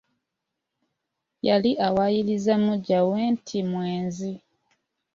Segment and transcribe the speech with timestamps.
[1.47, 4.33] Yali awaayiriza muggya we nti mwenzi.